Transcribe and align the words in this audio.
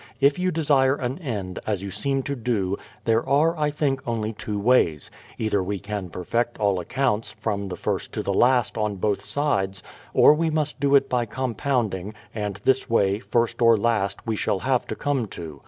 If 0.19 0.37
j'ou 0.37 0.51
desire 0.51 0.95
an 0.95 1.19
end, 1.19 1.59
as 1.67 1.83
you 1.83 1.91
seem 1.91 2.23
to 2.23 2.35
do, 2.35 2.75
there 3.05 3.23
are, 3.29 3.55
I 3.55 3.69
think, 3.69 4.01
only 4.07 4.33
two 4.33 4.59
ways: 4.59 5.11
either 5.37 5.61
we 5.61 5.77
can 5.79 6.09
perfect 6.09 6.57
all 6.57 6.79
accounts, 6.79 7.33
from 7.33 7.67
the 7.67 7.75
first 7.75 8.11
to 8.13 8.23
the 8.23 8.33
last, 8.33 8.79
on 8.79 8.95
both 8.95 9.21
sides; 9.21 9.83
or 10.11 10.33
we 10.33 10.49
must 10.49 10.79
do 10.79 10.95
it 10.95 11.07
by 11.07 11.27
compounding, 11.27 12.15
and 12.33 12.55
this 12.63 12.89
way, 12.89 13.19
first 13.19 13.61
or 13.61 13.77
last, 13.77 14.25
we 14.25 14.35
shall 14.35 14.61
have 14.61 14.87
to 14.87 14.95
come 14.95 15.27
to. 15.27 15.59